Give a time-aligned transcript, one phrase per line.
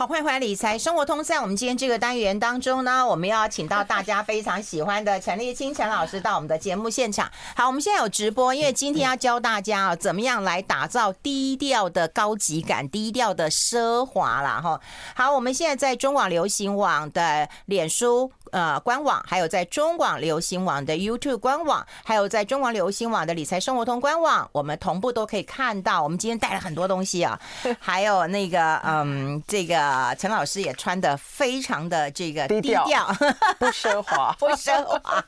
[0.00, 1.22] 好，欢迎回来理财生活通。
[1.22, 7.30] 在我们今天这个单元当中呢，我们要请到大家非常喜欢的陈立青陈老师到我们的节目现场。
[7.54, 14.58] 好，我们现在有直播，因为今天要教大家啊，怎么样来打造低调的高级感、低调的奢华啦。
[14.62, 14.80] 哈。
[15.14, 18.32] 好，我们现在在中网流行网的脸书。
[18.52, 26.02] 呃，官网还有在中广流行网的 YouTube 官网，还有在中广流行网的理财生活通官网，我们同步都可以看到。
[26.02, 27.38] 我们今天带了很多东西啊，
[27.78, 33.06] 还有那个，嗯，这个陈老师也穿的非常的这个低调，
[33.58, 35.24] 不奢华， 不奢华。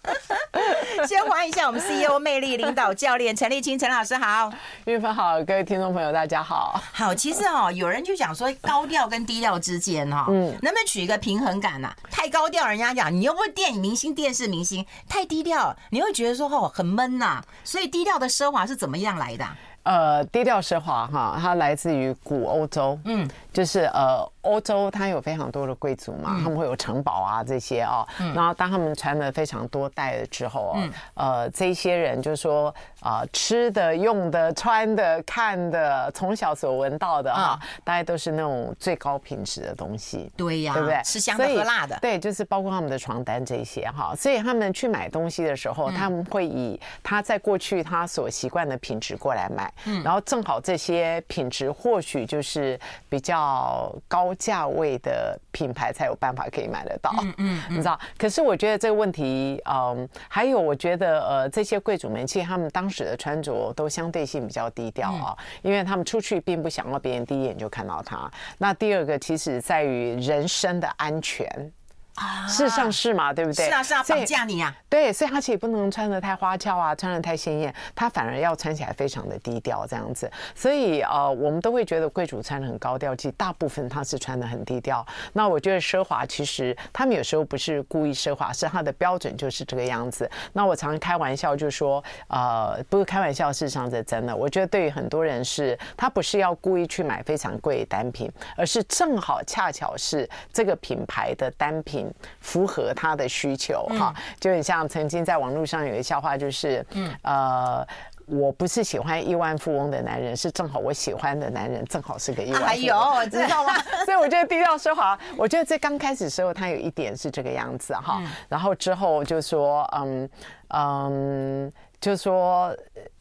[1.06, 4.52] 先欢迎一下我们 CEO 魅力领导教练陈立青陈老师好，
[4.86, 6.80] 玉芬好，各位听众朋友大家好。
[6.92, 11.92] 好，其实哦，有人就讲说高调跟低调之间哈，嗯，能不能取一个平衡感呢？
[12.10, 13.11] 太高调，人家讲。
[13.12, 17.44] 你又不是电影明星、电视明星，太低调，你会觉得说哦很闷呐、啊。
[17.62, 19.56] 所以低调的奢华是怎么样来的、啊？
[19.84, 24.31] 呃，低调奢华哈，它来自于古欧洲，嗯，就是呃。
[24.42, 40.30] 欧洲它有非常多的贵族嘛，他们会有城堡啊这些啊，然后当他们传了非常多代了之后啊，呃，这些人就是说啊，吃的、用的、穿的、看的，从小所闻到的啊，大概都是那种最高品质的东西。
[40.36, 41.00] 对呀，对不对？
[41.04, 41.96] 吃香的喝辣的。
[42.00, 52.76] 对，就是包括他们的床单这些哈，所以他们去买东西的时候，他们会以他在过去他所习惯的品质过来买，然后正好这些品质或许就是
[53.08, 54.31] 比较高。
[54.34, 57.98] 价位的品牌才有办法可以买得到，嗯嗯，你知道？
[58.16, 68.30] 可是我觉得这个问题，嗯，还有我觉得，呃，这些贵族们其实他们当时的穿着都相对性比较低调啊，因为他们出去并不想要别人第一眼就看到他。
[68.58, 71.72] 那第二个，其实在于人身的安全。
[72.14, 73.64] 啊，事实上市嘛，对不对？
[73.66, 74.74] 是啊，是啊，绑架你啊！
[74.88, 80.30] 对，所以他其实不能穿的太花俏啊，穿的太鲜艳，他反而要穿起来非常的低调这样子。
[80.54, 85.04] 所以呃，我们都会觉得贵族穿的很高调，其实大部分他是穿的很低调。
[85.32, 90.30] 那我觉得奢华，其实他们有时候不是故意奢华，是他的标准就是这个样子。
[90.52, 94.36] 那我常开玩笑就说，呃，不是开玩笑，事实上是真的。
[94.36, 102.01] 我觉得对于很多人是，他不是要故意去买非常贵的单品，而是正好恰巧是这个品牌的单品。
[102.40, 107.86] 符合他的需求哈，就很像曾经在网络上有一个笑话，就是嗯呃，
[108.26, 113.74] 我不是喜欢亿万富翁的男人，是正好我喜欢的男人正好是个亿万富翁，哎呦，知道吗？
[114.04, 120.30] 所以我觉得低调奢华，我觉得在刚开始的时候，他有一点是这个样子哈，然后之后就说嗯
[120.68, 122.74] 嗯，就说。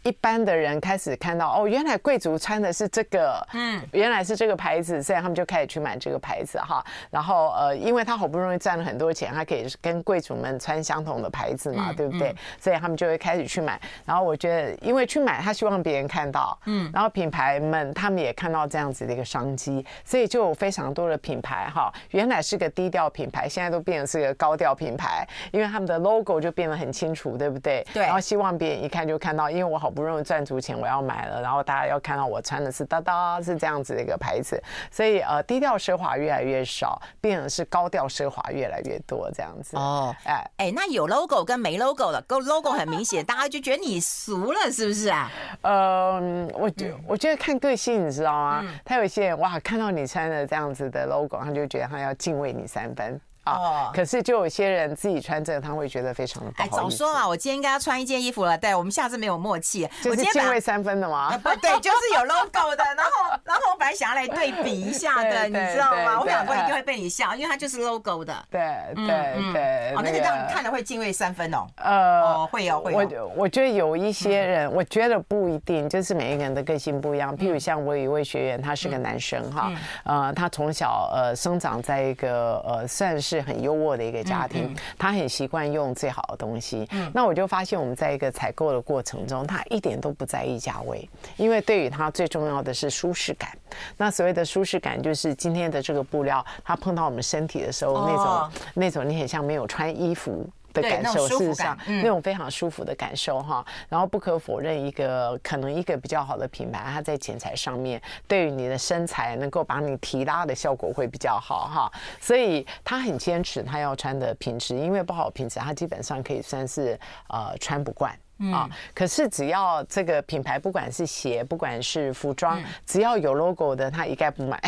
[0.03, 6.83] 一般的人开始看到哦，原来贵族穿的是这个，嗯，原来是这个牌子，所以他们就开始去买这个牌子哈。
[7.11, 12.35] 然后呃，因为他好不容易赚了很多钱，他可以跟贵族们穿相同的牌子嘛，对不对？
[12.59, 13.79] 所以他们就会开始去买。
[14.03, 27.85] 然后我觉得，因为去买，他希望别人看到，嗯，然后品牌们他们也看到这样子的一个商机，所以就有非常多的品牌哈，原来是个低调品牌，现在都变成是个高调品牌，因为他们的 logo 就变得很清楚，对不对？
[27.93, 28.01] 对。
[28.01, 29.90] 然后希望别人一看就看到，因为我好。
[29.91, 39.77] 不容易赚足钱，我要买了，然后大家要看到我穿的是哒哒，是这样子的一个牌子，所以呃，低调奢华越来越少，变成是高调奢华越来越多这样子。
[39.77, 45.31] 哦，哎哎，那有 logo 跟没 logo 的，logo 很明显，大家就觉得你俗了，是不是啊？
[45.61, 48.65] 嗯，我觉我觉得看个性，你知道吗？
[48.85, 53.19] 他有一些人哇，看到你穿的这样子的 logo，他就觉得他要敬畏你三分。
[53.45, 58.55] 哦，可是就有些人自己穿这个，他会觉得非常的不好早说嘛，我今天应该要穿一件衣服了。
[58.55, 59.89] 对，我们下次没有默契。
[60.03, 61.35] 就是敬畏三分的吗？
[61.39, 62.83] 不对，就是有 logo 的。
[62.83, 66.21] 然后，然后我本来想要来对比一下的， 你知道吗？
[66.21, 68.31] 我想过一定会被你笑，因为它就是 logo 的。
[68.51, 68.61] 对
[68.95, 69.93] 对对。
[69.95, 71.65] 哦，那个让你看了会敬畏三分哦。
[71.77, 73.27] 呃，会有会有。
[73.27, 77.35] 我我觉得有一些人，我觉得不一定，就是每一个人的个性不一样。
[77.35, 79.71] 譬如像我有一位学员，他是个男生哈，
[80.03, 83.30] 呃，他从小呃生长在一个呃算是。
[83.31, 86.87] 是很优渥的一个家庭，他很习惯用最好的东西。
[87.13, 93.57] 那我就发现，我们在一个采购的过程中，他一点都不在意价位，因为对于他最重要的是舒适感。
[93.95, 100.45] 那所谓的舒适感，就是今天的这个布料，它碰到我们身体的时候，那种那种你很像没有穿衣服。
[100.73, 103.65] 的感受，事实上，那种非常舒服的感受哈。
[103.89, 111.91] 然后不可否认，一个可能一个比较好的品牌，它在剪裁上面，对于你的身材能够把你提拉的效果会比较好哈。
[112.19, 118.11] 所以他很坚持他要穿的品质，因为不好品质，他基本上可以算是呃穿不惯
[118.53, 118.69] 啊。
[118.93, 124.59] 可是只要这个品牌，不管是鞋，不管是服装，只要有 logo 的，他一概不买。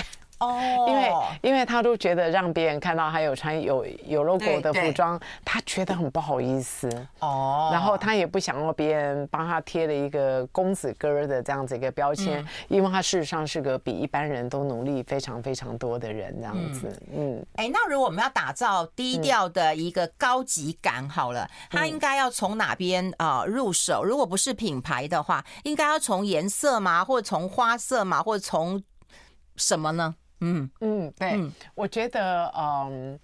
[0.48, 1.12] 哦，因为
[1.42, 7.70] 因为他都觉得让别人看到他有穿有有 logo 的服装，他觉得很不好意思哦。
[7.72, 16.88] 然后他也不想要别人帮他贴了一个公子哥的这样子一个标签，嗯、因为他事实上是个比一般人都努力非常非常多的人，这样子。
[17.12, 24.04] 嗯，哎、嗯欸，那如果我们要打造低调的一个高级感，好了，他应该要从哪边啊入手？
[24.04, 27.04] 如果不是品牌的话，应该要从颜色吗？
[27.04, 28.22] 或者从花色吗？
[28.22, 28.82] 或者从
[29.56, 30.16] 什么呢？
[30.44, 33.20] 嗯嗯，对，嗯、我觉得，嗯。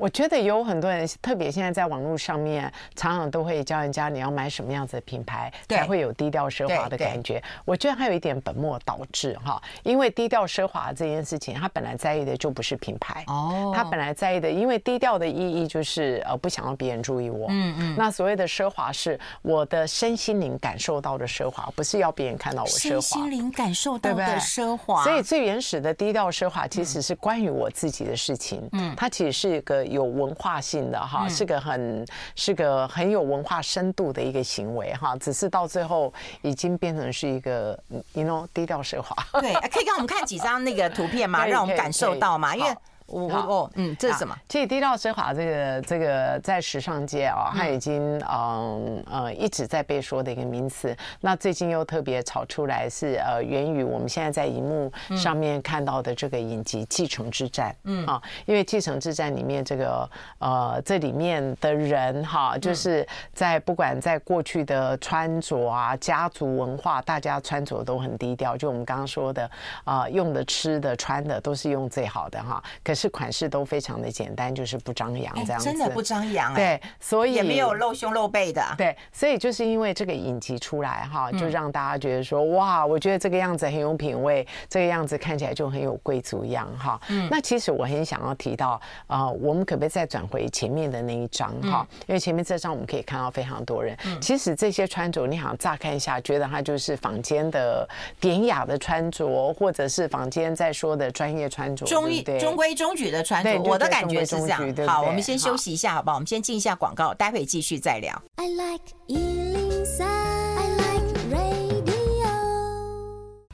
[0.00, 7.42] 我觉得有很多人，特别现在在网络上面，常常都会教人家你要买什么样子的品牌才会有低调奢华的感觉。
[7.66, 17.48] 我觉得还有一点本末倒置哈，因为低调奢华这件事情，他本来在意的就不是品牌哦，他本来在意的，因为低调的意义就是呃不想让别人注意我。
[17.50, 17.94] 嗯嗯。
[17.98, 23.00] 那所谓的奢华是我的身心灵感受到的奢华，不是要别人看到我奢华。
[23.00, 25.04] 身心灵感受到的奢华。
[25.04, 28.66] 所以最原始的低调奢华其实是关于我自己的事情。
[28.72, 28.94] 嗯。
[28.96, 29.89] 它其实是一个。
[29.90, 37.78] 有文化性的哈，是个很是个很有文化深度的一个行为哈，只是到最后已经变成是一个
[38.14, 39.16] ，you know，低调奢华。
[39.40, 41.44] 对，可以给我们看几张那个图片吗？
[41.46, 42.56] 让我们感受到吗？
[42.56, 42.74] 因为。
[43.10, 44.36] 哦哦，嗯，这是什么？
[44.48, 50.96] 其实低调奢华这个这个在时尚界啊，它已经嗯呃一直在被说的一个名词。
[51.20, 57.70] 那最近又特别炒出来，是呃源于我们现在在荧幕上面看到的这个影集《继承之战》。
[57.84, 68.56] 嗯啊，因为《继承之战》里面这个呃这里面的人哈，就是在不管在过去的穿着啊、家族文化，大家穿着都很低调。
[68.56, 69.50] 就我们刚刚说的
[69.84, 72.62] 啊，用的、吃的、穿的都是用最好的哈。
[72.84, 76.54] 可是是款式都非常的简单，就是不张扬这样子，真的不张扬。
[76.54, 78.62] 对，所以也没有露胸露背的。
[78.76, 87.00] 对，所以就是因为这个影集出来哈，就让大家觉得说哇，我觉得这个样子很有品味，这个样子看起来就很有贵族样哈。
[87.08, 91.86] 嗯，那其实我很想要提到啊，我们可不可以再转回前面的那一张哈？
[92.06, 93.96] 因为前面这张我们可以看到非常多人。
[94.20, 97.88] 其实这些穿着，你好像乍看一下觉得它就是坊间的
[98.20, 102.89] 典雅的穿着，或者是坊间在说的专业穿着，中对中规中。
[102.90, 104.60] 中举的穿着，我的感觉是这样。
[104.86, 106.16] 好，我们先休息一下，好不好？
[106.16, 108.20] 我们先进一下广告，待会继续再聊。
[108.36, 108.82] I like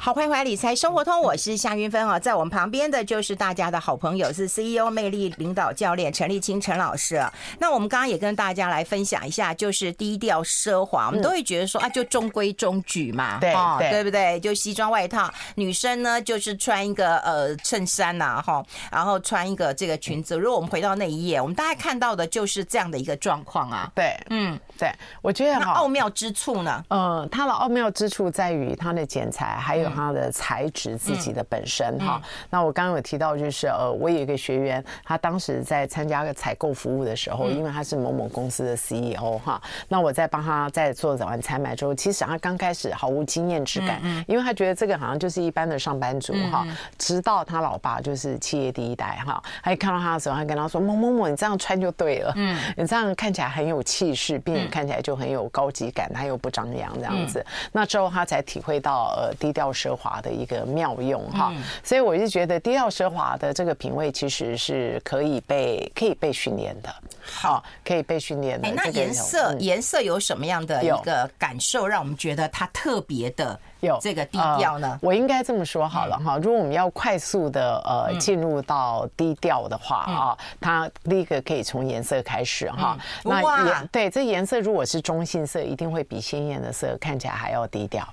[0.06, 7.20] 好，欢迎回来理财生活通，我是夏云芬啊，在我们旁边的就是大家的好朋友，是 CEO 魅力领导教练陈立清陈老师。
[7.58, 13.53] 那我们刚刚也跟大家来分享一下，就是低调奢华，我们都会觉得说啊，就中规中矩嘛，对
[13.91, 14.38] 对不对？
[14.38, 20.37] 就西装外套，女生呢就是穿一个呃衬衫呐，哈，然后穿一个这个裙子。
[20.37, 23.91] 如果我们回到那一页，我们大概看到的就是这样的一个状况啊。
[23.93, 24.88] 对，嗯，对，
[25.20, 29.95] 我觉得奥妙之处呢，嗯，它的奥妙之处在于它的剪裁，还有。
[29.96, 32.20] 它的材质自己的本身哈，
[32.50, 46.66] 那我刚刚有提到，就是呃，我有一个学员，他当时在参加个采购服务的时候，因为他是某某公司的 CEO 哈，那我在帮他在做完采买之后，其实他刚开始毫无经验之感，因为他觉得这个好像就是一般的上班族哈，
[46.98, 61.52] 直到他老爸就是企业第一代哈，他一看到他的时候，他跟他说某某某，你这样穿就对了，嗯，你这样看起来很有气势，并且看起来就很有高级感，他又不张扬这样子，那之后他才体会到呃低调奢华的一个妙用哈，
[61.84, 68.70] 所以我就觉得低调奢华的这个品味其实是可以被可以被训练的，好，可以被训练的。
[68.73, 73.99] 那颜色颜色有什么样的一个感受，让我们觉得它特别的有。
[74.00, 74.99] 这个低调呢？
[75.02, 82.96] 我应该这么说好了哈，如果我们要快速的呃进入到低调的话啊，它第一个可以从颜色开始哈。
[83.24, 88.06] 那颜对这颜色如果是中性色，一定会比鲜艳的色看起来还要低调。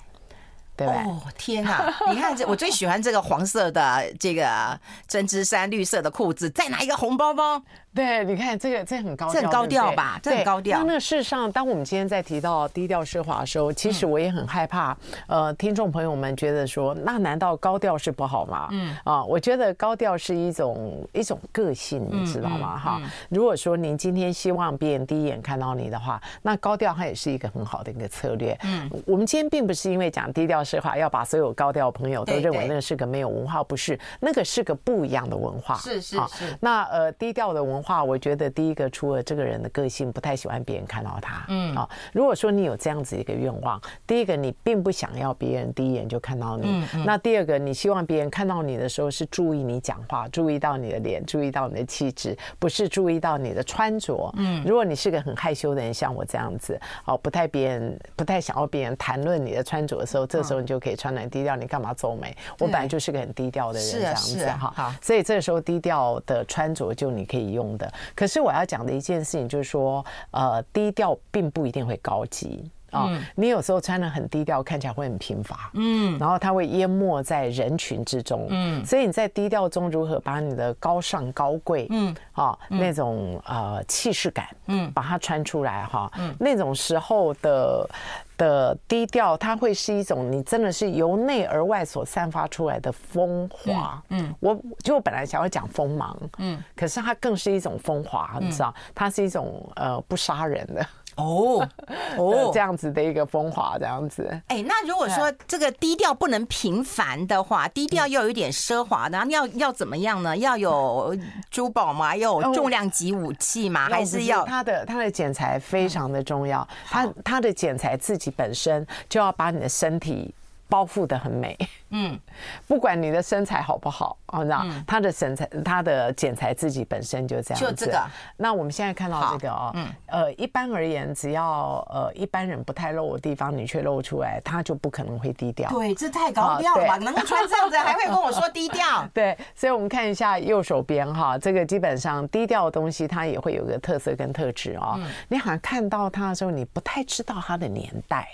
[0.75, 1.93] 对哦天哪！
[2.09, 7.61] 你看这，我最喜欢这个黄色的这个针织衫，绿色的裤子，再拿一个红包包。
[7.95, 10.19] 对，你看这个，这很高调，这很高调吧？
[10.23, 10.79] 这很高调。
[10.79, 14.97] 那那事实上，当我们今天在提到低调奢华的时候，其实我也很害怕。
[15.27, 18.67] 呃，听众朋友们觉得说，那难道高调是不好吗？
[18.71, 22.79] 嗯啊，我觉得高调是一种一种个性，你知道吗？
[22.79, 22.99] 哈，
[23.29, 28.57] 如果说您今天希望别人第一眼看到你的话，那高调它也是一个很好的一个策略。
[28.63, 35.75] 嗯，我们今天并不是因为讲低调奢华，要把所有高调朋友都认为那个是个没有文化，不是，那个是个不一样的文化。
[35.77, 36.57] 是是是。
[36.59, 38.03] 那呃，低调的文化。
[38.03, 61.55] 我觉得第一个，除了这个人的个性不太喜欢别人看到他，嗯啊，如果说你有这样子一个愿望，第一个你并不想要别人第一眼就看到你，那第二个你希望别人看到你的时候是注意你讲话，注意到你的脸，注意到你的气质，不是注意到你的穿着，嗯，如果你是个很害羞的人，像我这样子，哦，不太别人不太想要别人谈论你的穿着的时候，这时时候，你就可以穿得很低调。
[61.55, 62.35] 你干嘛皱眉？
[62.59, 64.73] 我本来就是个很低调的人，这样子哈。
[64.75, 67.91] 好，所以这个时候低调的穿着就你可以用的。
[68.15, 72.69] 可是我要讲的一件事情就是说，呃，低调并不一定会高级。
[72.93, 87.89] 啊，嗯、你有时候穿的很低调，看起来会很贫乏，嗯，然后它会淹没在人群之中，嗯，所以你在低调中如何把你的高尚高贵，嗯，啊，那种呃气势感，嗯，把它穿出来哈，嗯，那种时候的
[88.37, 94.35] 的低调，它会是一种你真的是由内而外所散发出来的风华，嗯，嗯。
[94.39, 100.85] 我就本来想要讲锋芒，嗯，可是它更是一种风华，你知道，它是一种呃不杀人的。
[101.15, 101.67] 哦
[102.17, 104.27] 哦，这样子的一个风华，这样子。
[104.47, 110.35] 哎，那如果说这个低调不能平凡的话，低调又有一点奢华的，要要怎么样呢？
[110.37, 111.15] 要有
[111.51, 112.15] 珠宝吗？
[112.15, 113.87] 要有重量级武器吗？
[113.89, 120.33] 还是要它的它的剪裁非常的重要，它它的剪裁自己本身就要把你的身体。
[120.73, 121.55] 包覆的很美，
[121.91, 122.19] 嗯，
[122.67, 127.63] 不管你的身材好不好，哦，那他的身材，他的剪裁自己本身就这样。
[127.63, 128.01] 就这个。
[128.35, 135.69] 那我们现在看到这个哦，嗯，呃，一般而言，只要呃一般人不太露的地方，你却露出来，他就不可能会低调。
[135.69, 136.97] 对，这太高调了吧？
[136.97, 139.07] 能够穿这样子，还会跟我说低调？
[139.13, 144.99] 对，所以我们看一下右手边哈，这个基本上低调的东西，它也会有个特色跟特质哦。
[145.27, 148.27] 你好像看到它的时候，你不太知道它的年代。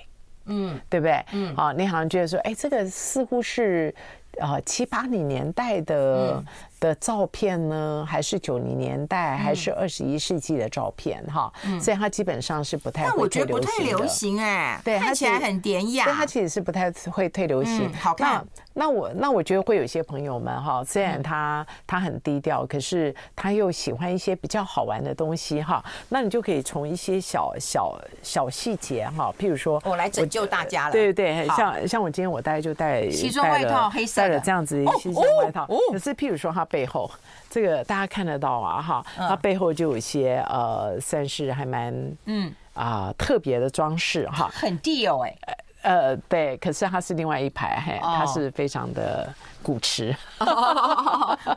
[0.50, 1.26] 嗯，对不对？
[1.32, 3.94] 嗯，好，你好像觉得说，哎，这个似乎是。
[4.40, 6.46] 呃，七八零年代的、嗯、
[6.80, 11.52] 的照片呢，还是九零年代，还是二十一世纪的照片哈？
[11.66, 13.10] 嗯、所以它基本上是不太会。
[13.10, 16.06] 但我觉得不太流行哎，对，看起来很典雅。
[16.06, 17.88] 对，它其实是不太会退流行。
[17.88, 18.46] 嗯、好看。
[18.80, 25.84] 那，我那我觉得会有一些朋友们哈，虽然他他很低调，可是他又喜欢一些比较好玩的东西哈。
[26.08, 30.94] 那你就可以从一些小小小细节哈，譬如说，我来拯救大家了。
[30.94, 34.30] 对对对，像像我今天我带就带西装外套，黑色。
[34.40, 37.12] 这样子西装外套，可是譬如说它背后
[37.50, 41.94] 这个大家看得到啊哈，它背后就有一些呃，算是还蛮
[42.28, 45.36] 嗯啊特别的装饰哈，很地哦哎。
[45.82, 49.34] 呃，对，可是它是另外一排，嘿，它是非常的
[49.64, 50.16] 古驰。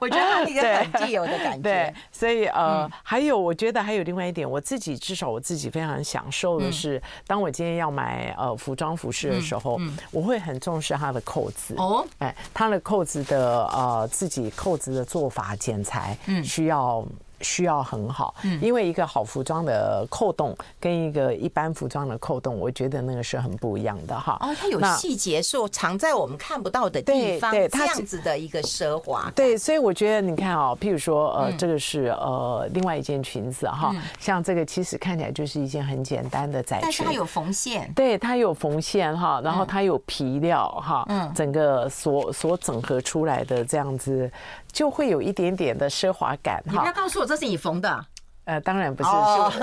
[0.01, 1.63] 我觉得它一个很自由的感觉。
[1.63, 11.75] 对，所以呃，还有我觉得还有另外一点，我自己至少我自己非常享受的是，当我今天要买呃服装服饰的时候，我会很重视它的扣子。
[11.79, 17.05] 哦，哎，它的扣子的呃自己扣子的做法剪裁，嗯，需要。
[17.43, 24.37] 需要很好，因为一个好服装的扣洞跟一个一般服装的扣洞，我觉得那个是很不一样的哈。
[24.41, 29.31] 哦，它有细节，是藏在我们看不到的地方，对，这样子的一个奢华。
[29.35, 44.31] 对，所以我觉得你看哦，譬如说呃，这个是呃另外一件裙子哈，像这个其实看起来就是一件很简单的窄裙，但是它有缝线，对，它有缝线哈，然后它有皮料哈，嗯，整个所所整合出来的这样子。
[44.73, 46.73] 就会有一点点的奢华感哈。
[46.73, 48.05] 你不要告诉我这是你缝的。
[48.45, 49.11] 呃，当然不是，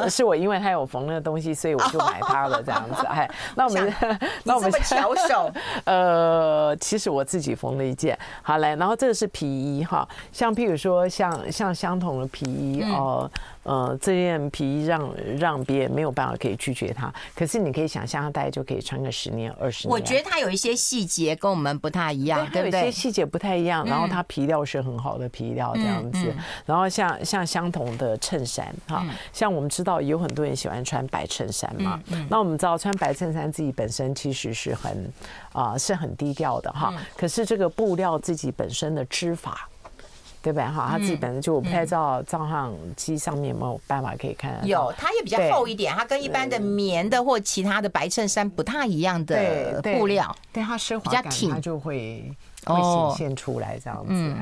[0.05, 3.05] 是 是我因为他有缝那个东西，所以我就买它了这样子。
[3.05, 3.93] 哎，那我们
[4.43, 5.51] 那我们巧手。
[5.83, 8.17] 呃，其实我自己缝了一件。
[8.41, 13.29] 好来，然后这个是皮衣哈，像譬如说像像相同的皮衣哦。
[13.29, 13.29] 呃，
[14.01, 19.91] 这件皮衣让让别人没有办法可以拒绝它，可是你可以想象，它大概就可以穿个十年二十年。
[19.91, 22.79] 我觉得它有一些细节跟我们不太一样，对不对？
[22.79, 26.33] 有些细节不太一样，然后它皮料是很好的皮料这样子，
[26.65, 35.13] 然后像像相同的衬衫哈，像我们知道有很多人喜欢穿白衬衫嘛，那我们知道穿白衬衫自己本身其实是很
[35.53, 39.69] 啊是很低调的哈，可是这个布料自己本身的织法。
[40.41, 40.71] 对吧？
[40.71, 44.67] 哈，他自己本身就我不太知道照相机上面有没有办法可以看得到。
[44.67, 50.33] 有，它也比较厚一点，它跟一般的棉的或其他的白衬衫不太一样的布料。
[50.53, 52.33] 对，它奢华感它就会
[52.65, 54.35] 会显现出来这样子。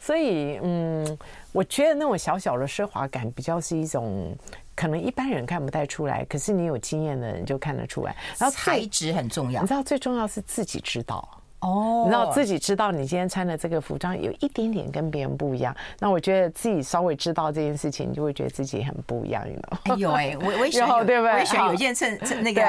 [0.00, 1.18] 所以嗯，
[1.52, 4.36] 我觉得那种小小的奢华感比较是一种
[4.74, 8.16] 可能一般人看不太出来，可是你有经验的人就看得出来。
[8.36, 11.26] 然后材质很重要，你知道最重要是自己知道。
[11.60, 19.96] 哦，你知道自己知道你今天穿的这个服装有一点点跟别人不一样，那我觉得自己稍微知道这件事情，你就会觉得自己很不一样，你知道吗？
[19.96, 21.32] 有哎，我我也喜欢， 对不对？
[21.32, 22.62] 我也喜欢有一件衬衬那个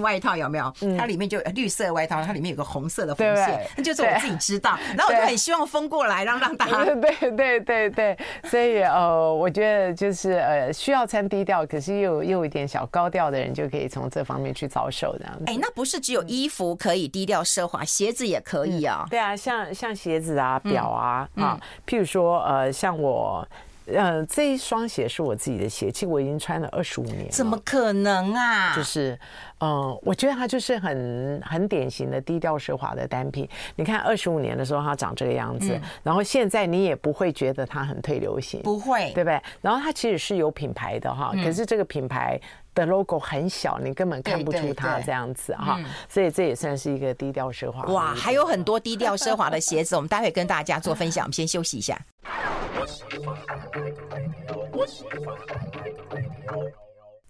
[0.00, 0.72] 外套，有没有？
[0.98, 4.78] 它里面就绿色外套，它里面有个红色的缝线，那就是我自己知道。
[4.96, 15.44] 然后我就很希望风过来，让让大家对对对对，所以呃，我觉得就是呃，需要穿低调，可是又又有一点小高调的人，就可以从这方面去着手这样子。
[15.46, 19.06] 哎，那不是只有衣服可以低调奢华，鞋子也可以啊。
[19.10, 23.46] 对啊，像像鞋子啊、表啊，啊，譬如说，呃，像我
[23.86, 27.30] 呃，这一双鞋是我自己的鞋，其实我已经穿了二十五年了。
[27.30, 28.74] 怎么可能啊？
[28.74, 29.12] 就是，
[29.58, 33.46] 嗯、呃，我觉得它就是很很典型的低调奢华的单品。
[33.76, 39.38] 你看二十五年的时候它长这个样子，嗯、然后现在你也不会觉得它很退流行，不会，对不对？
[39.60, 42.40] 然后它其实是有品牌的哈，嗯、可是这个品牌
[42.74, 45.80] 的 logo 很小，你根本看不出它这样子哈。
[46.08, 47.82] 所以这也算是一个低调奢华。
[47.92, 51.24] 哇，还有很多低调奢华的鞋子，我们待会跟大家做分享。
[51.24, 51.98] 我们先休息一下。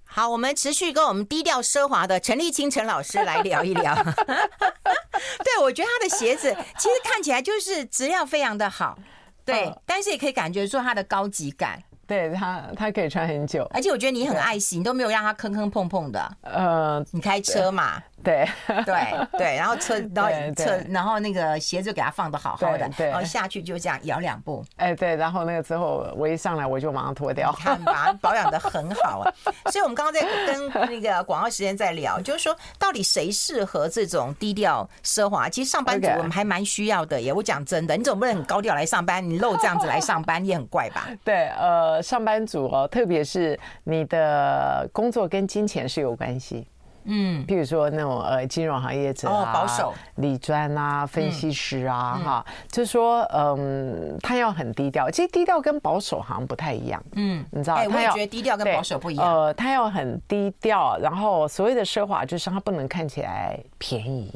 [0.04, 3.94] 好，我们持续跟我们低调奢华的陈立清陈老师来聊一聊。
[5.44, 8.96] 对，我觉得他的鞋子其实看起来就是质量非常的好，
[9.44, 11.82] 对，但是也可以感觉出他的高级感。
[12.06, 16.37] 对他，他可以穿很久，而且我觉得你很爱惜，你都没有让他坑坑碰碰的。
[16.42, 18.02] 呃，你开车嘛。
[18.25, 24.64] 对对对，然后车， 然后车，然后那个鞋子给他放的好好的，然后下去就这样摇两步。
[24.76, 29.31] 哎，对，然后那个之后我一上来我就马上脱掉，看吧，保养的很好啊。
[29.71, 35.49] 所以我们刚刚在跟那个广告时间在聊，就是说到底谁适合这种低调奢华？
[35.49, 37.33] 其实上班族我们还蛮需要的耶。
[37.33, 41.09] 我讲真的，你总不能很高调来上班，你露这样子来上班也很怪吧？
[41.23, 46.66] 对，呃，上班族哦，特别是你的工作跟金钱是有关系。
[47.04, 55.11] 嗯，譬如说那种呃金融行业者啊，保守理专啊，分析师啊，哈，就是说嗯，他要很低调。
[55.11, 57.02] 其实低调跟保守好像不太一样。
[57.12, 57.76] 嗯，你知道？
[57.76, 59.26] 哎，我也觉得低调跟保守不一样。
[59.26, 64.32] 呃，他要很低调，然后所谓的奢华就是他不能看起来便宜。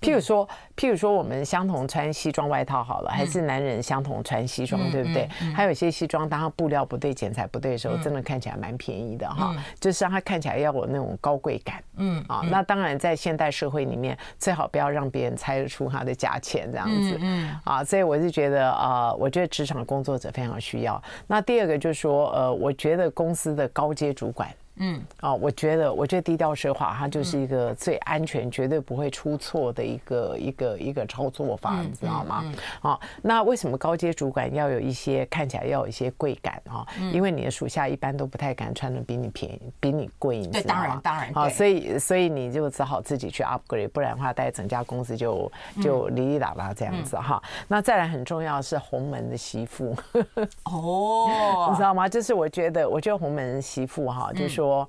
[0.00, 5.28] 譬如说，譬如说，我们相同穿西装外套好了，还是男人相同穿西装，对不对？
[5.54, 9.54] 还有些西装，当它布料不对、剪裁不对的时候，真的看起来蛮便宜的哈。
[9.80, 11.82] 就是让它看起来要有那种高贵感。
[11.96, 17.18] 嗯啊，那当然，在现代社会里面，最好不要让别人猜得出它的价钱这样子。
[17.20, 21.00] 嗯啊，所以我是觉得啊，我觉得职场工作者非常需要。
[21.26, 24.48] 那第二个就是说，呃，我觉得公司的高阶主管。
[24.78, 32.44] 嗯，哦，我觉得，我觉得低调奢华，它就是一个最安全、绝对不会出错的一个一个一个操作法，你知道吗？
[32.80, 36.86] 好，那为什么高阶主管要有一些看起来要有一些贵感啊？
[37.12, 40.80] 因为你的属下一般都不太敢穿的比你便宜、比你贵，你知道吗？
[40.82, 41.34] 对，当然，当然。
[41.34, 45.50] 好，所以所以你就只好自己去 upgrade，不然的话，带整家公司就
[45.82, 47.42] 就哩哩啦啦这样子哈。
[47.66, 49.96] 那再来很重要是红门的媳妇，
[50.70, 52.08] 哦，你知道吗？
[52.08, 54.67] 就是我觉得，我觉得红门媳妇哈，就是说。
[54.68, 54.88] 说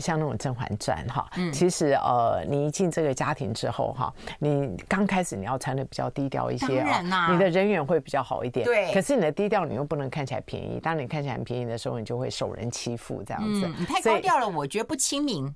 [0.00, 8.64] 像那种《甄嬛传》哈，其实呃，你一进这个家庭之后哈，你刚开始你要穿的比较低调一些啊，你的人缘会比较好一点。
[8.64, 13.72] 对，可是你的低调你又不能看起来便宜，当你看起来很便宜的时候，你就会受人欺负这样子。
[13.78, 15.54] 你太高调了，我觉得不亲民，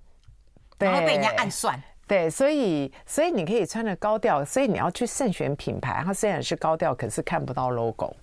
[0.78, 1.80] 然后被人家暗算。
[2.06, 6.00] 对，所以所以你可以穿的高调，所以你要去慎选品牌。
[6.06, 8.14] 它虽然是高调，可是看不到 logo。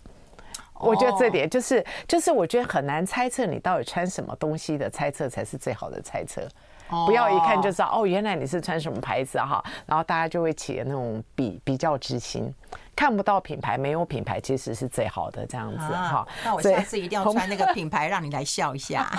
[0.79, 6.47] 我觉得这点就是，就是我觉得很难猜测你到底穿什么东西的猜测才是最好的猜测。
[6.89, 12.54] 不要一看就知道哦，原来你是穿什么牌子哈，然后大家就会起那种比比较之心。
[12.95, 16.26] 看不到品牌，没有品牌其实是最好的这样子哈。
[16.45, 19.12] 那我下次一定要穿那个品牌，让你来笑一下。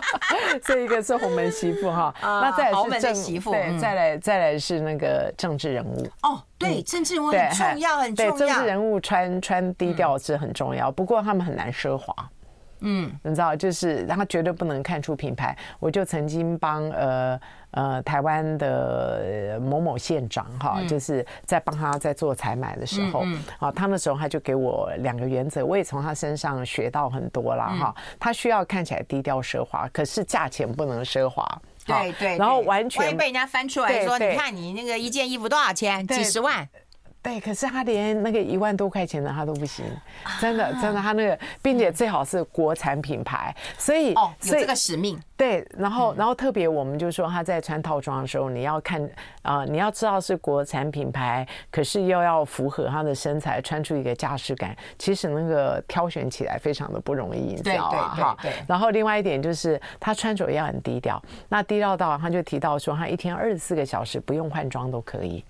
[0.64, 6.08] 这一个是红门媳妇哈， 那再来是媳妇，对，再来再来是那个政治人物。
[6.22, 8.32] 哦，对，政治人物很重要，很重要。
[8.32, 12.14] 对，政治人物穿穿低调是很重要，不过他们很难奢华。
[12.80, 15.56] 嗯，你知道，就是他绝对不能看出品牌。
[15.78, 17.40] 我就曾经帮呃
[17.72, 27.94] 呃台湾的某某县长哈，嗯、就是在帮他在做采买的时候，嗯嗯、啊，他那时候他就给我两个原则，我也从他身上学到很多啦哈。
[28.18, 31.46] 他需要看起来低调奢华，可是价钱不能奢华。
[31.84, 36.06] 对对，然后完全万一被人家翻出来说，你看你那个一件衣服多少钱？
[36.06, 36.68] 几十万。
[37.20, 39.84] 对，可是他连那个一万多块钱的他都不行，
[40.40, 45.18] 真的真的，他那个，并且最好是国产品牌，所以哦，有这个使命。
[45.36, 49.08] 对，然后然后特别我们就说他在穿套装的时候，你要看
[49.42, 58.14] 啊，你要知道是国产品牌，可是又要符合他的身材，穿出一个驾驶感，其实那个挑选起来非常的不容易，你知道吗？
[58.14, 58.36] 哈。
[58.66, 65.44] 然后另外一点就是他穿着也很低调，那低调到他就提到说，他一天二十四个小时不用换装都可以。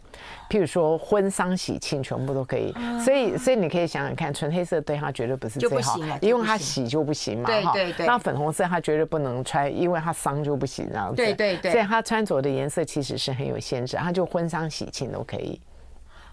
[0.49, 2.73] 譬如说婚丧喜庆全部都可以，
[3.05, 7.47] 所以所以你可以想想看，纯黑色对他绝对不是最好，因为他喜就不行嘛。
[7.47, 8.07] 对对对。
[8.07, 11.17] 那粉红色他绝对不能穿，因为他丧就不行这样子。
[11.17, 11.73] 对对对。
[11.73, 15.61] 所以他穿着的颜色其实是很有限制，他就婚丧喜庆都可以。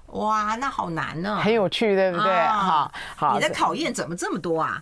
[0.07, 1.37] 哇，那好难呢。
[1.37, 2.31] 很有趣，对不对？
[2.31, 3.35] 哈，好。
[3.35, 4.81] 你的考验怎么这么多啊？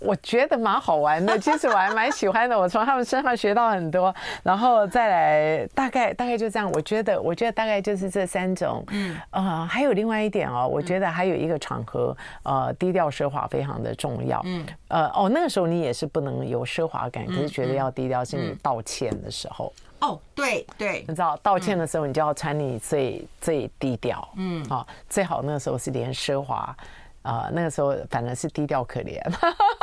[0.00, 2.58] 我觉得蛮好玩的，其实我还蛮喜欢的。
[2.58, 6.70] 我从他们身上学到很多，然后再来大概大概就这样。
[6.72, 8.84] 我觉得，我觉得大概就是这三种。
[8.90, 14.40] 嗯，呃，还有另外一点哦，我觉得还有一个场合，呃，低调奢华非常的重要。
[14.44, 19.72] 嗯，呃，哦，那个时候你也是不能有奢华感，可是觉得要低调，是你道歉的时候。
[20.00, 24.26] 哦，对对，你知道道歉的时候，你就要穿你最最低调。
[24.36, 26.72] 嗯，好，最好那个时候是连奢华。
[27.28, 29.20] 啊、呃，那个时候反而是低调可怜。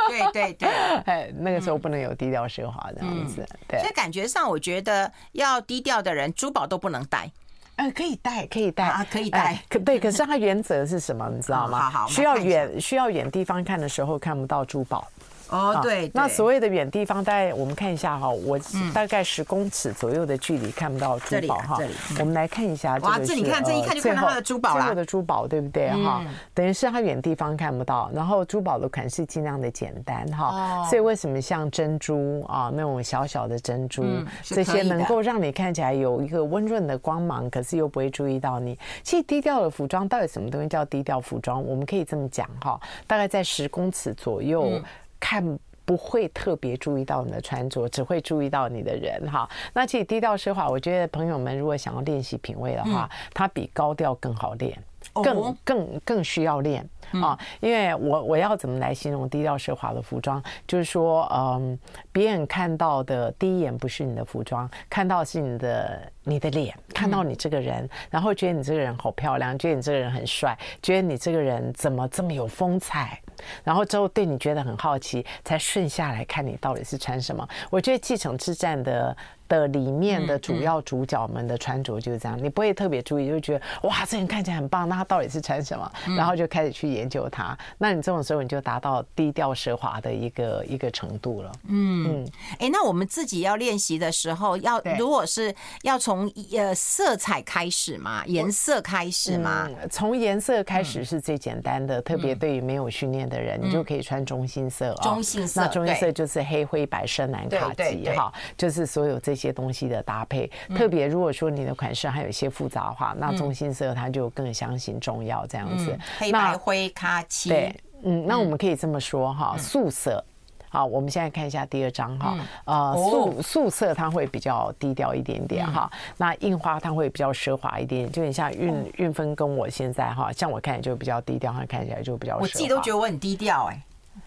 [0.08, 0.68] 对对对，
[1.06, 3.42] 哎，那个时候不能有低调奢华这样子。
[3.42, 7.30] 嗯、对，所以感觉上，我觉得要低调的人，珠宝都不能戴。
[7.76, 9.62] 呃，可以戴，可以戴啊，可以戴。
[9.68, 11.28] 可对，可是它原则是什么？
[11.28, 11.90] 你知道吗？
[11.90, 15.06] 好好，需要远需要远地方看的时候看不到珠宝。
[15.50, 18.58] 哦，对，那所谓的远地方，大概我们看一下哈，我
[18.92, 21.78] 大概十公尺左右的距离看不到珠宝哈。
[22.18, 26.24] 我们来看一下，哇，这你看这一看就看到它的珠宝了，最后的珠宝对不对哈？
[26.52, 30.84] 等于是它远地方看不到，然后珠宝的款式尽量的简单哈。
[30.90, 34.04] 所以为什么像珍珠啊那种小小的珍珠，
[34.42, 38.76] 这些能够让你看起来有一个温润的光芒，可是又不会注意到你。
[39.02, 41.64] 其实低调的服装到底什么东西叫低调服装？
[41.64, 44.80] 我们可以这么讲哈，大概在十公尺左右。
[45.20, 49.48] 看不会特别注意到你的穿着，只会注意到你的人哈。
[49.72, 54.76] 那其实低调奢华，我觉得朋友们如果想要练习品味的话，它比高调更好练，
[55.12, 57.38] 更更更需要练啊。
[57.60, 60.42] 因为我我要怎么来形容低调奢华的服装？
[60.66, 61.78] 就是说，嗯，
[62.10, 73.20] 别人看到的第一眼不是你的服装，看到是你的你的脸，看到你这个人，然后觉得你这个人好漂亮，觉得你这个人很帅，觉得你这个人怎么这么有风采。
[73.64, 77.48] 然后之后对你觉得很好奇，才顺下来看你到底是穿什么。
[77.70, 79.16] 我觉得继承之战的。
[79.48, 85.92] 的里面的主要主角们的穿着就是这样，你不会特别注意，就觉得哇，这人看起来很棒，那他到底是穿什么？
[86.16, 87.56] 然后就开始去研究他。
[87.78, 91.52] 那你这种时候你就达到低调奢华的一个一个程度了。
[91.68, 105.02] 嗯嗯，哎，那我们自己要练习的时候，要如果是要从呃色彩开始嘛，颜色开始嘛，从颜色开始是最简单的，特别对于没有训练的人，你就可以穿中性色啊。
[105.04, 109.35] 中性色，那中性色就是黑灰白深蓝卡其哈，就是所有这。
[109.36, 115.92] 一些东西的搭配，特别如果说你的款式还有一些复杂的话，嗯、那中性色它就更相信重要这样子。
[115.92, 120.24] 嗯、黑白灰咖漆，对，嗯，那我们可以这么说哈，嗯、素色。
[120.68, 133.80] 好，我们现在看一下第二张哈，呃，素素色它会比较低调一点点哈，那印花它会比较奢华一点，就很像韵韵芬跟我现在哈，像我看起来就比较低调，它看起来就比较，我自己都觉得我很低调哎。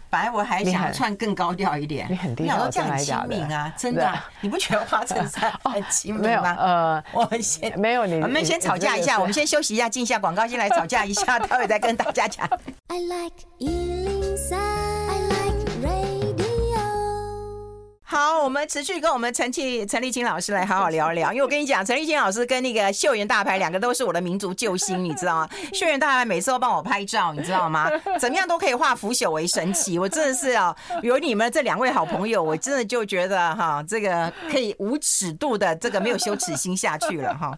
[0.10, 6.56] 本来我还想穿更高调一点，你很低调，这样很亲民啊，真的，你不觉得花衬衫 很亲民吗？
[6.58, 12.48] 呃，我们先没有你，我们先吵架一下，我们先休息一下，进一下广告，先来吵架一下， 待会再跟大家讲。
[12.88, 14.19] I like
[18.12, 25.50] 好，我们持续跟我们陈庆陈立青老师来好好聊一聊， 因为我跟你讲，陈立青老师跟那个秀媛大牌两个都是我的民族救星，你知道吗？
[25.76, 27.88] 秀媛大牌每次都帮我拍照，你知道吗？
[28.20, 37.56] 怎么样都可以化腐朽为神奇，我真的是啊，有你们这两位好朋友，我真的就觉得哈，这个可以无尺度的这个没有羞耻心下去了哈。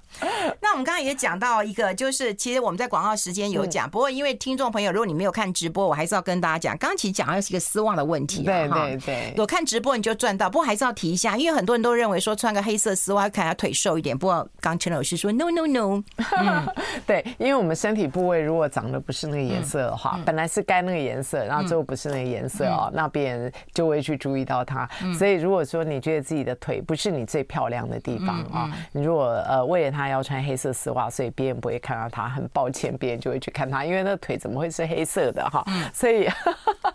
[0.60, 10.38] 那我们刚刚也讲到一个，就是其实我们在广告时间有讲，不过因为听众朋友，如果你没有看直播，我还是要跟大家讲，刚刚其实讲的是一个失望的问题，对对对，有看直播你就赚。
[10.50, 14.18] 不过还是要提一下，因为很多人都认为说穿个黑色丝袜看起来腿瘦一点。
[14.18, 16.04] 不过刚陈老师说 no no no，
[16.40, 16.68] 嗯，
[17.06, 24.88] 对，因为我们身体部位如果长得不是那个颜色的话，本来是该那个颜色，然后最后不是那个颜色哦，那别人就会去注意到它。
[25.18, 35.64] 所以如果说你觉得自己的腿不是你最漂亮的地方啊，你如果呃为了他要穿黑色丝袜，所以别人不会看到他，很抱歉，别人就会去看他，因为那腿怎么会是黑色的哈？
[35.94, 36.28] 所以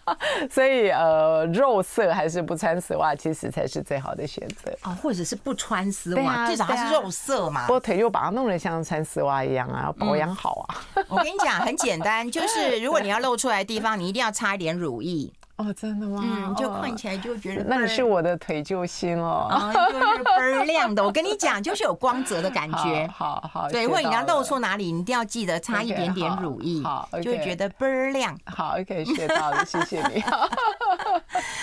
[0.50, 3.46] 所以呃肉色还是不穿丝袜，其实。
[3.56, 7.62] 才是最好的选择啊，或者是不穿丝袜，至少它是肉色嘛。
[7.66, 10.84] 不过腿又把它弄得像穿丝袜一样啊，保养好啊。
[11.08, 15.30] 我跟你讲，很简单，就是如果你要露出来的地方，你一定要擦一点乳液。
[15.56, 16.22] 哦，真的吗？
[16.22, 21.02] 嗯，就看起来就觉得那你是我的腿救星哦，就是倍儿亮的。
[21.02, 23.08] 我跟你讲，就是有光泽的感觉。
[23.14, 28.36] 好好，对，如果你要露出哪里，你一定要记得擦一点点乳液，好，就会觉得倍儿亮。
[28.44, 30.20] 好，OK，学到了， 谢谢你。
[30.20, 30.46] 好，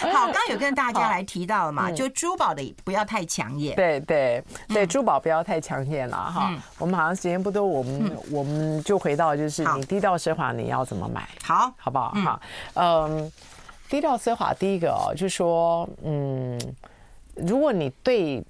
[0.01, 3.75] 刚刚有跟大家来提到了嘛，就珠宝的不要太抢眼。
[3.75, 6.51] 对对对，珠宝不要太抢眼了哈。
[6.79, 11.27] 我们好像时间不多，我们我们就回到就是你低调奢华你要怎么买？
[11.43, 12.11] 好，好不好？
[12.15, 12.39] 好，
[12.73, 13.31] 嗯。
[13.89, 16.59] 低调奢华，第一个哦，就是说，嗯，
[17.35, 18.43] 如果你对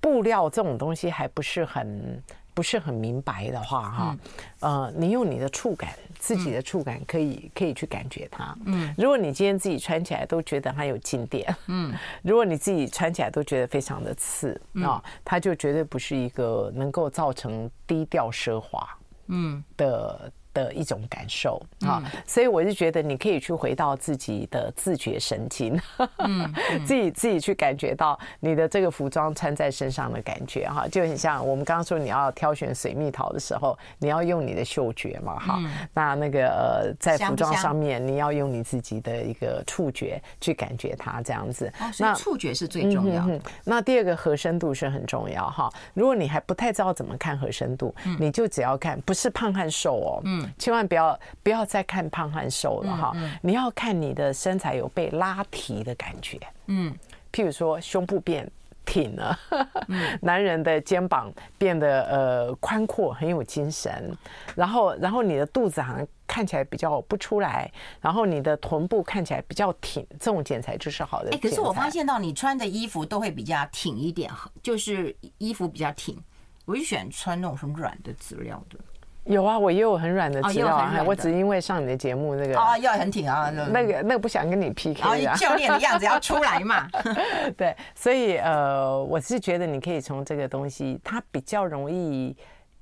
[0.00, 4.16] 布料这种东西还不是很不是很明白的话，哈，
[4.60, 8.54] 呃，你用你的触感，自己的触感可以可以去感觉它。
[8.66, 18.86] 嗯，如果你今天自己穿起来都觉得它有静电，嗯， 如果你自己穿起来都觉得非常的刺啊，它就绝对不是一个能够造成低调奢华，
[19.28, 20.30] 嗯的。
[20.54, 25.78] 的一种感受啊，所以我就觉得你可以去回到自己的自觉神经，
[26.18, 26.50] 嗯，
[26.86, 35.60] 自己自己去感觉到你的这个服装穿在身上的感觉哈，就很像我们刚刚说你要挑选水蜜桃的时候，你要用你的嗅觉嘛哈，
[35.92, 43.28] 那那个呃在服装上面你要用你自己的一个触觉去感觉它这样子，那触觉是最重要。
[43.64, 50.43] 那第二个合身度是很重要哈，如果你还不太知道怎么看合身度，你就只要看不是胖和瘦哦，嗯。
[50.58, 56.94] 千万不要不要再看胖和瘦了哈，你要看你的身材有被拉提的感觉，嗯，
[57.32, 58.50] 譬如说胸部变
[58.84, 59.38] 挺了，
[60.20, 64.14] 男人的肩膀变得呃宽阔，很有精神，
[64.54, 71.30] 然后然后你的肚子好像看起来比较不出来，然后你的臀部看起来比较挺，这种剪裁就是好的。
[71.30, 74.30] 哎，可是我发现到你穿的衣服都会比较挺一点，
[74.62, 76.22] 就是衣服比较挺，
[76.66, 78.78] 我就喜欢穿那种很软的质料的。
[79.24, 86.88] 有啊，我也有很软的资料啊，我只因为上你的节目那个啊，要很挺啊，那个那个不想跟你 PK 啊，教练的样子要出来嘛，
[87.56, 92.36] 对，所以呃，我是觉得你可以从这个东西，它比较容易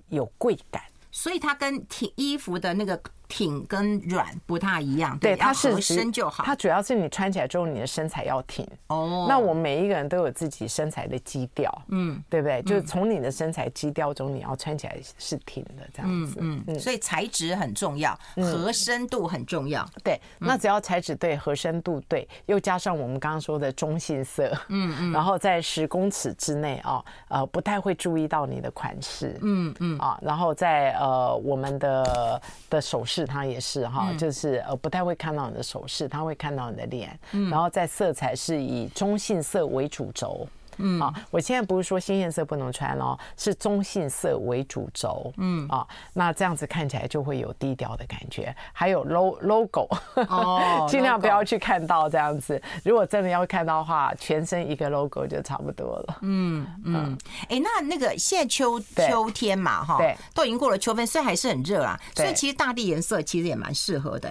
[0.09, 3.01] 有贵感，所以它跟挺衣服的那个。
[3.35, 6.45] 挺跟软不太一样，对，它是合身就好。
[6.45, 8.63] 它主要是你穿起来之后，你的身材要挺。
[8.89, 12.61] 哦，那我们每一个人都有自己身材的基调，嗯，对不对？
[12.61, 16.41] 就是从你的身材基调中，你要穿起来是挺的这样子。
[16.43, 19.83] 嗯嗯，所以材质很重要，合身度很重要。
[20.05, 33.22] 对，那只要材质对，合身度对，又加上我们刚刚说的中性色，嗯嗯，然后在十公尺之内啊，呃，不太会注意到你的款式，嗯嗯啊，然后在呃我们的的首饰。
[33.27, 37.19] 他也是哈，就是呃不太会看到你的首饰，他会看到你的脸，
[37.51, 40.47] 然后在色彩是以中性色为主轴。
[40.79, 45.33] 嗯啊，我现在不是说鲜艳色不能穿哦，是中性色为主轴。
[45.39, 48.55] 嗯啊，那这样子看起来就会有低调的感觉。
[48.73, 49.89] 还有 logo，
[50.29, 52.61] 哦， 尽量不要去看到这样子。
[52.85, 56.19] 如果真的要看到的话，全身一个 logo 就差不多了。
[56.23, 64.31] 嗯嗯，哎，那那个现在秋秋天嘛，哈，对，都已经过了秋分，虽然还是很热啊，所以其实大地颜色其实也蛮适合的。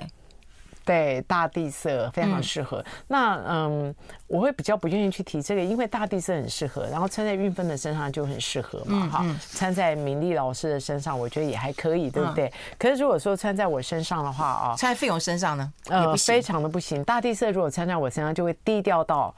[0.83, 2.79] 对，大地色非常适合。
[2.79, 3.95] 嗯那嗯，
[4.27, 9.07] 我会比较不愿意去提这个，因为大地色很适合，然后穿在运芬的身上就很适合嘛。
[9.09, 12.47] 哈、嗯，穿在明丽老师的身上，我觉得也还可以，对不对？
[12.47, 17.03] 嗯、可是如果说穿在我身上的话啊，穿在费勇身上呢，呃，非常的不行。
[17.03, 19.33] 大地色如果穿在我身上，就会低调到。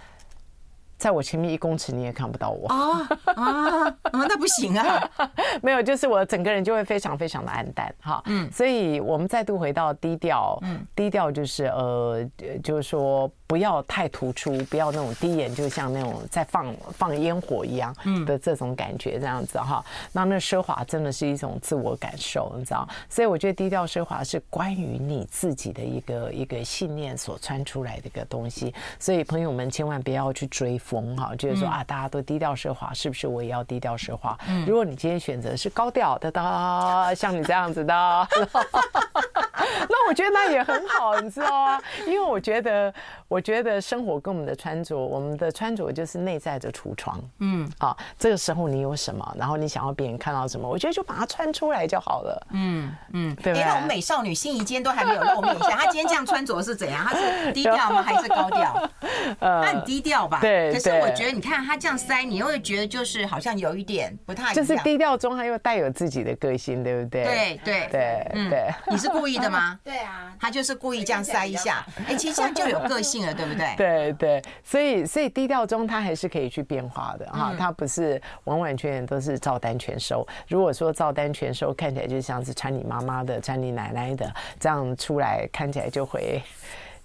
[1.03, 3.97] 在我前面一公尺你也看不到我啊啊啊！
[4.13, 5.11] 那不行啊，
[5.61, 8.21] 没有，就是我整个人就会非常非常的暗淡哈。
[8.27, 12.25] 嗯，所以我们再度回到低调，嗯，低调就是呃，
[12.63, 13.29] 就是说。
[13.45, 19.85] 不要太突出，不要那种第一眼就像那种在放放烟火一样的这种感觉，这样子哈。
[20.11, 22.89] 那那奢华真的是一种自我感受，你知道？
[23.07, 28.73] 所以我觉得低调奢华是关于你自己的一个一个信念所穿出来的一个东西。
[28.97, 34.37] 所以朋友们千万不要去追风哈，就是说啊，大家都低调奢华，是不是我也要低调奢华？
[34.67, 38.27] 如果你今天选择是高调的的，像你这样子的，
[39.89, 41.81] 那我觉得那也很好，你知道吗？
[42.07, 42.91] 因为我觉得
[43.27, 43.43] 我。
[43.43, 47.19] 觉得生活跟我们的穿着，我们的穿着就是内在的橱窗。
[47.39, 52.47] 嗯，啊，这个时候你有什么，然后你想要别人看到什么，我觉得就把它穿出来就好了。
[52.51, 53.51] 嗯嗯，对。
[53.59, 57.03] 哎，那我们美少女心仪今天都还没有露面一下，她今天这样穿着是怎样？
[57.05, 58.01] 她是低调吗？
[58.01, 58.89] 还是高调？
[59.39, 60.39] 呃，她很低调吧？
[60.39, 60.71] 对。
[60.71, 64.53] 可是我觉得，你看她这样塞，你又会觉得就是好像有一点不太。
[64.53, 67.25] 就是低调中，她又带有自己的个性，对不对？
[67.25, 68.69] 对对对，嗯对。
[68.87, 69.62] 你是故意的吗？
[69.83, 71.85] 对啊，他就是故意这样塞一下。
[72.07, 73.33] 哎，其实这样就有个性了。
[73.33, 73.73] 对不对？
[73.77, 80.25] 对对，所以所以低调中，他还是可以去变化的哈，他不是完完全全都是照单全收。
[80.47, 86.43] 如果说照单全收，看起来就像是穿你妈妈的、穿你奶奶的，这样出来看起来就会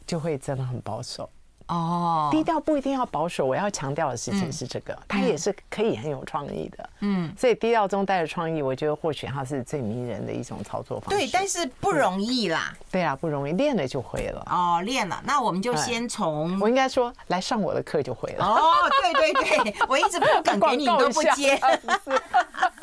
[0.07, 1.29] 就会真的很保守。
[1.69, 3.45] 哦，低调不一定要保守。
[3.45, 6.91] 我要强调的事情是这个，它也是可以很有创意的。
[7.01, 11.17] 嗯，所以低调中带着创意，我觉得或许它是最迷人的一种操作方式。
[11.17, 12.75] 对，但是不容易啦。
[12.91, 14.47] 对啊，不容易，练了就会了。
[14.51, 18.47] 哦，练了，那我们就先从我应该说来上我的课就会了。
[18.47, 18.63] 哦，
[19.03, 21.61] 对对对，我一直不敢给你，你都不接。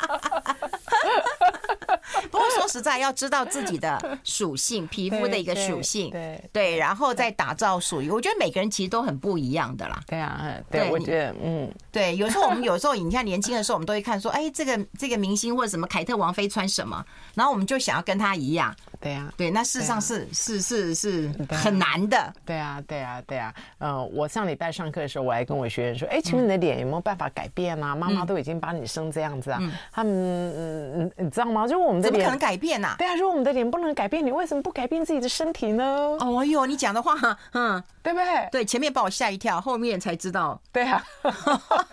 [2.68, 8.10] 实在，要知道自己的 属性，皮肤的一个属性，对对，然后再打造属于。
[8.10, 10.00] 我觉得每个人其实都很不一样的啦。
[10.06, 18.74] 对啊，对，我觉得，嗯，对，有时候我们有时候你看年轻的时候，我们都会看说，哎，这个这个明星或者什么凯特王妃穿什么，然后我们就想要跟他一样。
[19.06, 22.32] 对呀，对，那事实上是是是是很难的。
[22.44, 23.54] 对啊，对啊，对啊。
[23.78, 27.94] 呃，我上礼拜上课的时候，我还跟我学员说，哎，请问你的脸有没有办法改变啊？
[27.94, 29.60] 妈妈都已经把你生这样子啊，
[29.92, 31.68] 他们嗯，你知道吗？
[31.68, 32.96] 就我们的脸怎么可能改变呐？
[32.98, 35.84] 对啊，如果我们的脸不能改变，你为什么不改变自己的身体呢？
[36.18, 37.14] 哦哟，你讲的话，
[37.52, 38.48] 嗯，对不对？
[38.50, 40.60] 对，前面把我吓一跳，后面才知道。
[40.72, 41.04] 对啊，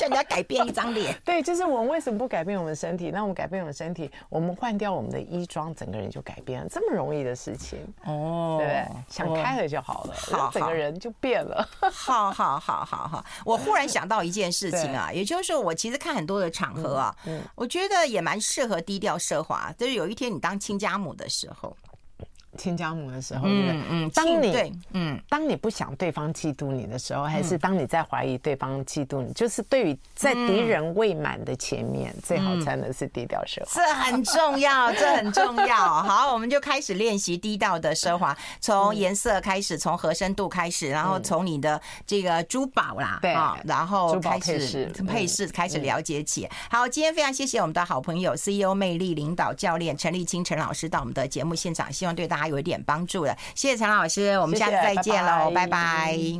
[0.00, 1.14] 叫人家改变一张脸。
[1.22, 3.10] 对，就是我们为什么不改变我们身体？
[3.10, 8.88] 那我们改变我们身体，我们换掉我们的衣装，整个人就改变了，这么容易的事情哦，对不对？
[9.08, 11.68] 想开了就好了，好，整个人就变了。
[11.92, 19.70] 好好好好好，我忽然想到一件事情啊， 也就是说，我其实看很多的场合啊，嗯，我觉得也蛮适合低调奢华。
[19.76, 21.76] 就是有一天你当亲家母的时候。
[22.60, 35.74] 亲家母的时候，嗯嗯，当你嗯，当你不想对方嫉妒你的时候，还是当你在怀疑对方嫉妒你，就是对于在敌人未满的前面，最好穿的是低调奢华，这很重要，这很重要。
[36.02, 43.32] 好，我们就开始练习低调的奢华，从颜色开始，从合身度开始，然后从你的这个珠宝啦，对，
[43.64, 46.46] 然后开始配饰开始了解起。
[46.70, 52.49] 好，今天非常谢谢我们的好朋友 CEO 魅力领导教练陈立清陈老师到我们的节目现场，希望对大家。
[52.50, 56.20] 有一点帮助的，谢谢陈老师，我们下次再见喽，拜拜。